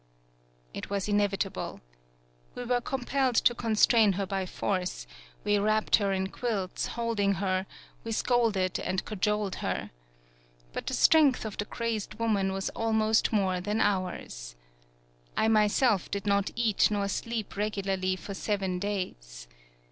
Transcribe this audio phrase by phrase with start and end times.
[0.73, 1.79] It was inevitable.
[2.55, 5.05] We were com pelled to constrain her by force;
[5.43, 7.67] we wrapped her in quilts, holding her;
[8.03, 9.91] we scolded and cajoled her.
[10.73, 14.55] But the strength of the crazed woman was al most more than ours.
[15.37, 19.47] I myself did not eat nor sleep regularly for seven days.